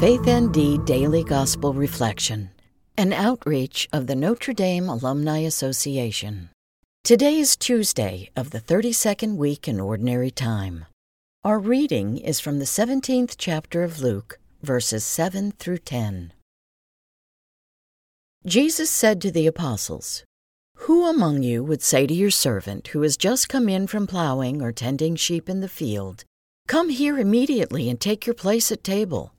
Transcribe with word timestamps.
Faith 0.00 0.26
ND 0.26 0.86
Daily 0.86 1.22
Gospel 1.22 1.74
Reflection, 1.74 2.48
an 2.96 3.12
outreach 3.12 3.90
of 3.92 4.06
the 4.06 4.16
Notre 4.16 4.54
Dame 4.54 4.88
Alumni 4.88 5.40
Association. 5.40 6.48
Today 7.02 7.38
is 7.38 7.54
Tuesday 7.54 8.30
of 8.34 8.52
the 8.52 8.58
32nd 8.58 9.36
week 9.36 9.68
in 9.68 9.80
Ordinary 9.80 10.30
Time. 10.30 10.86
Our 11.44 11.58
reading 11.58 12.16
is 12.16 12.40
from 12.40 12.58
the 12.58 12.64
17th 12.64 13.34
chapter 13.36 13.82
of 13.82 14.00
Luke, 14.00 14.38
verses 14.62 15.04
7 15.04 15.52
through 15.52 15.76
10. 15.76 16.32
Jesus 18.46 18.88
said 18.88 19.20
to 19.20 19.30
the 19.30 19.46
apostles, 19.46 20.24
Who 20.76 21.04
among 21.04 21.42
you 21.42 21.62
would 21.62 21.82
say 21.82 22.06
to 22.06 22.14
your 22.14 22.30
servant 22.30 22.88
who 22.88 23.02
has 23.02 23.18
just 23.18 23.50
come 23.50 23.68
in 23.68 23.88
from 23.88 24.06
plowing 24.06 24.62
or 24.62 24.72
tending 24.72 25.16
sheep 25.16 25.50
in 25.50 25.60
the 25.60 25.68
field, 25.68 26.24
Come 26.66 26.88
here 26.88 27.18
immediately 27.18 27.90
and 27.90 28.00
take 28.00 28.26
your 28.26 28.34
place 28.34 28.72
at 28.72 28.82
table? 28.82 29.33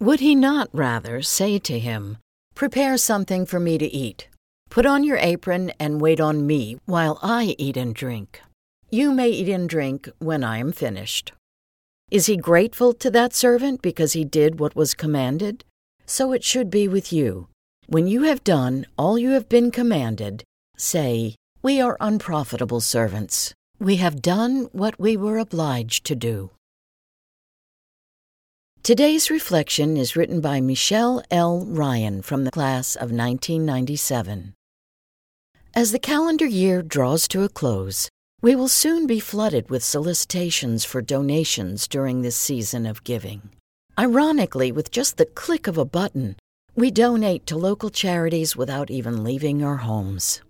Would 0.00 0.20
he 0.20 0.34
not 0.34 0.70
rather 0.72 1.20
say 1.20 1.58
to 1.58 1.78
him, 1.78 2.16
Prepare 2.54 2.96
something 2.96 3.44
for 3.44 3.60
me 3.60 3.76
to 3.76 3.84
eat? 3.84 4.28
Put 4.70 4.86
on 4.86 5.04
your 5.04 5.18
apron 5.18 5.72
and 5.78 6.00
wait 6.00 6.18
on 6.18 6.46
me 6.46 6.78
while 6.86 7.18
I 7.22 7.54
eat 7.58 7.76
and 7.76 7.94
drink. 7.94 8.40
You 8.88 9.12
may 9.12 9.28
eat 9.28 9.50
and 9.50 9.68
drink 9.68 10.08
when 10.18 10.42
I 10.42 10.56
am 10.56 10.72
finished. 10.72 11.32
Is 12.10 12.26
he 12.26 12.38
grateful 12.38 12.94
to 12.94 13.10
that 13.10 13.34
servant 13.34 13.82
because 13.82 14.14
he 14.14 14.24
did 14.24 14.58
what 14.58 14.74
was 14.74 14.94
commanded? 14.94 15.64
So 16.06 16.32
it 16.32 16.44
should 16.44 16.70
be 16.70 16.88
with 16.88 17.12
you. 17.12 17.48
When 17.86 18.06
you 18.06 18.22
have 18.22 18.42
done 18.42 18.86
all 18.96 19.18
you 19.18 19.30
have 19.30 19.50
been 19.50 19.70
commanded, 19.70 20.44
say, 20.78 21.34
We 21.60 21.78
are 21.78 21.98
unprofitable 22.00 22.80
servants. 22.80 23.52
We 23.78 23.96
have 23.96 24.22
done 24.22 24.70
what 24.72 24.98
we 24.98 25.18
were 25.18 25.36
obliged 25.36 26.06
to 26.06 26.16
do. 26.16 26.52
Today's 28.82 29.30
reflection 29.30 29.98
is 29.98 30.16
written 30.16 30.40
by 30.40 30.62
Michelle 30.62 31.22
L. 31.30 31.66
Ryan 31.66 32.22
from 32.22 32.44
the 32.44 32.50
class 32.50 32.96
of 32.96 33.12
1997. 33.12 34.54
As 35.74 35.92
the 35.92 35.98
calendar 35.98 36.46
year 36.46 36.80
draws 36.80 37.28
to 37.28 37.42
a 37.42 37.50
close, 37.50 38.08
we 38.40 38.56
will 38.56 38.68
soon 38.68 39.06
be 39.06 39.20
flooded 39.20 39.68
with 39.68 39.84
solicitations 39.84 40.86
for 40.86 41.02
donations 41.02 41.86
during 41.86 42.22
this 42.22 42.36
season 42.36 42.86
of 42.86 43.04
giving. 43.04 43.50
Ironically, 43.98 44.72
with 44.72 44.90
just 44.90 45.18
the 45.18 45.26
click 45.26 45.66
of 45.66 45.76
a 45.76 45.84
button, 45.84 46.36
we 46.74 46.90
donate 46.90 47.44
to 47.48 47.58
local 47.58 47.90
charities 47.90 48.56
without 48.56 48.90
even 48.90 49.22
leaving 49.22 49.62
our 49.62 49.76
homes. 49.76 50.40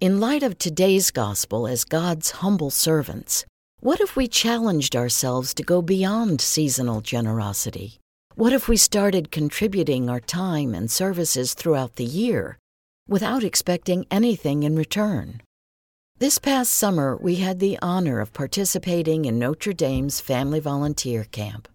In 0.00 0.20
light 0.20 0.44
of 0.44 0.58
today's 0.58 1.10
gospel 1.10 1.66
as 1.66 1.82
God's 1.82 2.30
humble 2.30 2.70
servants, 2.70 3.44
what 3.82 4.00
if 4.00 4.14
we 4.14 4.28
challenged 4.28 4.94
ourselves 4.94 5.52
to 5.52 5.64
go 5.64 5.82
beyond 5.82 6.40
seasonal 6.40 7.00
generosity? 7.00 7.98
What 8.36 8.52
if 8.52 8.68
we 8.68 8.76
started 8.76 9.32
contributing 9.32 10.08
our 10.08 10.20
time 10.20 10.72
and 10.72 10.88
services 10.88 11.54
throughout 11.54 11.96
the 11.96 12.04
year 12.04 12.58
without 13.08 13.42
expecting 13.42 14.06
anything 14.08 14.62
in 14.62 14.76
return? 14.76 15.42
This 16.18 16.38
past 16.38 16.72
summer, 16.72 17.16
we 17.16 17.36
had 17.36 17.58
the 17.58 17.76
honor 17.82 18.20
of 18.20 18.32
participating 18.32 19.24
in 19.24 19.40
Notre 19.40 19.72
Dame's 19.72 20.20
Family 20.20 20.60
Volunteer 20.60 21.24
Camp. 21.24 21.66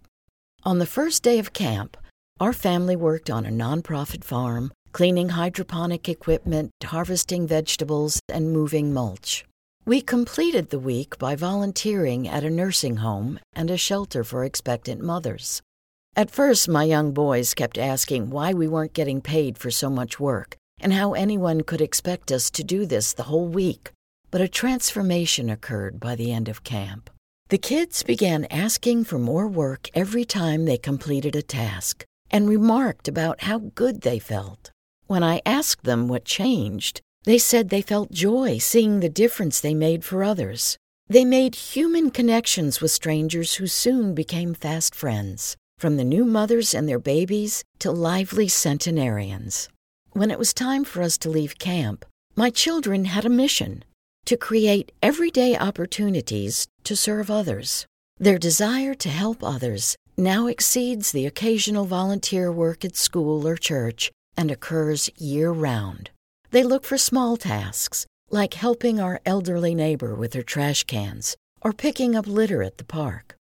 On 0.64 0.80
the 0.80 0.86
first 0.86 1.24
day 1.24 1.40
of 1.40 1.52
camp, 1.52 1.98
our 2.40 2.54
family 2.54 2.96
worked 2.96 3.30
on 3.30 3.46
a 3.46 3.50
nonprofit 3.50 4.24
farm, 4.24 4.72
cleaning 4.94 5.30
hydroponic 5.30 6.08
equipment, 6.08 6.72
harvesting 6.86 7.46
vegetables, 7.46 8.22
and 8.30 8.54
moving 8.54 8.94
mulch. 8.94 9.44
We 9.88 10.02
completed 10.02 10.70
the 10.70 10.80
week 10.80 11.18
by 11.18 11.38
volunteering 11.38 12.28
at 12.28 12.44
a 12.44 12.50
nursing 12.50 12.98
home 12.98 13.40
and 13.54 13.72
a 13.72 13.78
shelter 13.78 14.26
for 14.26 14.44
expectant 14.44 15.02
mothers. 15.02 15.62
At 16.14 16.30
first, 16.30 16.68
my 16.68 16.84
young 16.84 17.14
boys 17.14 17.54
kept 17.54 17.78
asking 17.78 18.30
why 18.30 18.52
we 18.52 18.68
weren't 18.68 18.92
getting 18.92 19.22
paid 19.22 19.58
for 19.58 19.72
so 19.72 19.90
much 19.90 20.20
work 20.20 20.58
and 20.82 20.92
how 20.92 21.14
anyone 21.14 21.62
could 21.62 21.80
expect 21.80 22.34
us 22.34 22.50
to 22.50 22.66
do 22.66 22.86
this 22.86 23.14
the 23.14 23.30
whole 23.32 23.48
week. 23.48 23.94
But 24.30 24.42
a 24.42 24.50
transformation 24.50 25.50
occurred 25.50 26.02
by 26.02 26.16
the 26.16 26.34
end 26.34 26.50
of 26.50 26.66
camp. 26.66 27.10
The 27.48 27.58
kids 27.58 28.04
began 28.04 28.44
asking 28.52 29.06
for 29.06 29.18
more 29.18 29.48
work 29.48 29.90
every 29.94 30.26
time 30.26 30.66
they 30.66 30.78
completed 30.78 31.34
a 31.34 31.42
task 31.42 32.04
and 32.30 32.50
remarked 32.50 33.08
about 33.08 33.44
how 33.44 33.60
good 33.60 34.02
they 34.02 34.20
felt. 34.20 34.70
When 35.06 35.24
I 35.24 35.42
asked 35.46 35.86
them 35.86 36.10
what 36.10 36.26
changed, 36.26 37.00
they 37.24 37.38
said 37.38 37.70
they 37.70 37.82
felt 37.82 38.12
joy 38.12 38.58
seeing 38.58 39.00
the 39.00 39.10
difference 39.10 39.60
they 39.60 39.74
made 39.74 40.04
for 40.04 40.24
others. 40.24 40.78
They 41.10 41.26
made 41.26 41.56
human 41.56 42.12
connections 42.12 42.82
with 42.82 42.92
strangers 42.92 43.56
who 43.56 43.68
soon 43.68 44.14
became 44.14 44.54
fast 44.54 44.94
friends, 44.94 45.56
from 45.78 45.98
the 45.98 46.04
new 46.04 46.26
mothers 46.26 46.74
and 46.74 46.88
their 46.88 47.00
babies 47.00 47.64
to 47.80 47.92
lively 47.92 48.48
centenarians. 48.48 49.70
When 50.12 50.32
it 50.32 50.40
was 50.40 50.54
time 50.54 50.84
for 50.84 51.02
us 51.02 51.18
to 51.20 51.30
leave 51.30 51.60
camp, 51.60 52.06
my 52.36 52.50
children 52.50 53.06
had 53.06 53.26
a 53.26 53.30
mission 53.30 53.84
to 54.26 54.36
create 54.36 54.92
everyday 55.02 55.58
opportunities 55.58 56.68
to 56.84 56.96
serve 56.96 57.32
others. 57.32 57.86
Their 58.20 58.38
desire 58.38 58.94
to 58.96 59.10
help 59.10 59.44
others 59.44 59.96
now 60.18 60.48
exceeds 60.48 61.12
the 61.12 61.26
occasional 61.26 61.86
volunteer 61.86 62.52
work 62.52 62.84
at 62.84 62.98
school 62.98 63.48
or 63.48 63.56
church 63.56 64.12
and 64.36 64.52
occurs 64.52 65.10
year 65.18 65.52
round. 65.52 66.10
They 66.52 66.64
look 66.64 66.86
for 66.86 66.98
small 66.98 67.38
tasks, 67.38 68.06
like 68.30 68.54
helping 68.54 69.00
our 69.00 69.20
elderly 69.26 69.76
neighbor 69.76 70.16
with 70.16 70.34
her 70.34 70.44
trash 70.44 70.84
cans 70.84 71.36
or 71.62 71.74
picking 71.74 72.16
up 72.16 72.28
litter 72.28 72.64
at 72.64 72.78
the 72.78 72.86
park. 72.86 73.36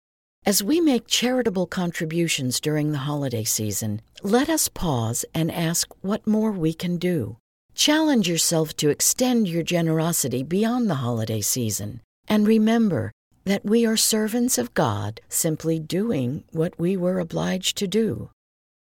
As 0.44 0.62
we 0.62 0.80
make 0.80 1.06
charitable 1.06 1.66
contributions 1.66 2.60
during 2.60 2.92
the 2.92 2.98
holiday 2.98 3.44
season, 3.44 4.02
let 4.22 4.48
us 4.48 4.68
pause 4.68 5.24
and 5.34 5.50
ask 5.52 5.88
what 6.00 6.26
more 6.26 6.52
we 6.52 6.74
can 6.74 6.96
do. 6.96 7.36
Challenge 7.74 8.28
yourself 8.28 8.76
to 8.76 8.90
extend 8.90 9.48
your 9.48 9.62
generosity 9.62 10.42
beyond 10.42 10.90
the 10.90 10.96
holiday 10.96 11.40
season, 11.40 12.00
and 12.28 12.46
remember 12.46 13.12
that 13.44 13.64
we 13.64 13.86
are 13.86 13.96
servants 13.96 14.58
of 14.58 14.74
God 14.74 15.20
simply 15.28 15.78
doing 15.78 16.44
what 16.50 16.78
we 16.78 16.96
were 16.96 17.18
obliged 17.18 17.76
to 17.78 17.86
do, 17.88 18.30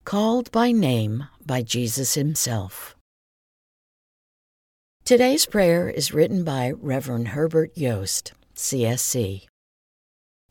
called 0.05 0.51
by 0.51 0.73
name 0.73 1.29
by 1.45 1.63
Jesus 1.63 2.15
Himself. 2.15 2.97
Today's 5.11 5.45
prayer 5.45 5.89
is 5.91 6.15
written 6.15 6.45
by 6.45 6.71
Reverend 6.71 7.35
Herbert 7.35 7.77
Yost, 7.77 8.33
CSC. 8.55 9.49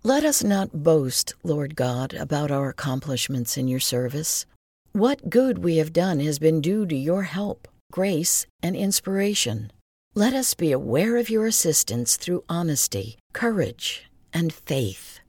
Let 0.04 0.26
us 0.26 0.44
not 0.44 0.84
boast, 0.84 1.34
Lord 1.46 1.78
God, 1.78 2.14
about 2.14 2.52
our 2.52 2.68
accomplishments 2.68 3.56
in 3.56 3.70
your 3.70 3.80
service. 3.80 4.46
What 4.92 5.30
good 5.30 5.60
we 5.60 5.78
have 5.78 5.94
done 5.94 6.20
has 6.20 6.40
been 6.40 6.60
due 6.60 6.86
to 6.88 6.96
your 6.98 7.24
help, 7.24 7.70
grace, 7.94 8.46
and 8.62 8.76
inspiration. 8.76 9.72
Let 10.14 10.34
us 10.34 10.54
be 10.56 10.74
aware 10.74 11.16
of 11.16 11.30
your 11.30 11.46
assistance 11.46 12.18
through 12.18 12.44
honesty, 12.50 13.18
courage, 13.32 14.10
and 14.34 14.52
faith. 14.52 15.22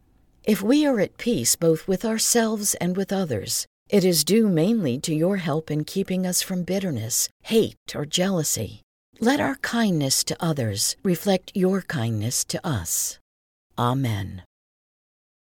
If 0.43 0.61
we 0.61 0.85
are 0.85 0.99
at 0.99 1.19
peace 1.19 1.55
both 1.55 1.87
with 1.87 2.05
ourselves 2.05 2.75
and 2.81 2.97
with 2.97 3.13
others, 3.13 3.65
it 3.89 4.05
is 4.05 4.25
due 4.25 4.49
mainly 4.49 4.99
to 4.99 5.15
your 5.15 5.37
help 5.37 5.71
in 5.71 5.85
keeping 5.85 6.27
us 6.27 6.43
from 6.43 6.65
bitterness, 6.65 7.29
hate, 7.45 7.77
or 7.95 8.05
jealousy. 8.05 8.83
Let 9.23 9.39
our 9.39 9.57
kindness 9.57 10.25
to 10.25 10.37
others 10.41 10.97
reflect 11.03 11.53
your 11.55 11.83
kindness 11.83 12.43
to 12.47 12.67
us. 12.67 13.19
Amen. 13.79 14.45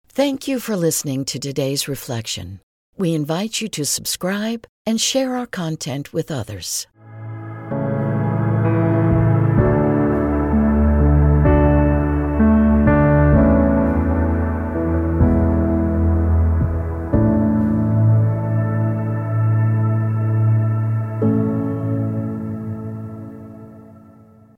Thank 0.09 0.49
you 0.49 0.59
for 0.59 0.75
listening 0.75 1.23
to 1.23 1.39
today's 1.39 1.87
reflection. 1.87 2.59
We 2.97 3.13
invite 3.13 3.61
you 3.61 3.69
to 3.69 3.85
subscribe 3.85 4.67
and 4.85 4.99
share 4.99 5.37
our 5.37 5.47
content 5.47 6.11
with 6.11 6.29
others. 6.29 6.87